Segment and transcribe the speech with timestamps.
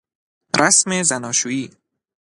[0.59, 1.71] رسم زناشویی